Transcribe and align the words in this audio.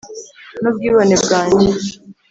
nubwibone 0.61 1.15
bwanjye. 1.23 1.69